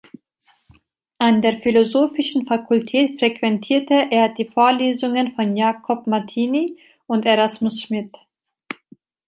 [1.19, 8.15] An der philosophischen Fakultät frequentierte er die Vorlesungen von Jakob Martini und Erasmus Schmidt.